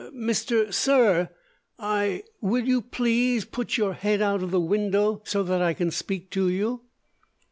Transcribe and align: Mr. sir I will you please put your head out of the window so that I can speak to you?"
Mr. 0.15 0.73
sir 0.73 1.29
I 1.77 2.23
will 2.41 2.65
you 2.67 2.81
please 2.81 3.45
put 3.45 3.77
your 3.77 3.93
head 3.93 4.19
out 4.19 4.41
of 4.41 4.49
the 4.49 4.59
window 4.59 5.21
so 5.25 5.43
that 5.43 5.61
I 5.61 5.75
can 5.75 5.91
speak 5.91 6.31
to 6.31 6.49
you?" 6.49 6.81